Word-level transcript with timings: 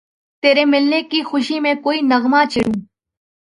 تیرے 0.43 0.63
ملنے 0.65 1.01
کی 1.09 1.21
خوشی 1.29 1.59
میں 1.63 1.73
کوئی 1.83 1.99
نغمہ 2.11 2.41
چھیڑوں 2.51 2.79